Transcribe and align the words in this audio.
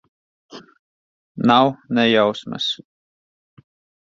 Nav 1.51 1.69
ne 1.93 2.07
jausmas. 2.13 2.71